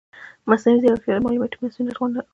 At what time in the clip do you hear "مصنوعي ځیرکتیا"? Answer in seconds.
0.49-1.13